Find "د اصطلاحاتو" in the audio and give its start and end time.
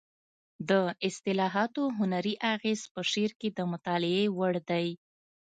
0.69-1.83